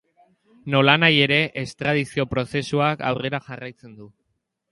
Nolanahi 0.75 1.19
ere, 1.25 1.37
estradizio 1.63 2.25
prozesuak 2.33 3.05
aurrera 3.13 3.43
jarraitzen 3.51 3.97
du. 4.01 4.09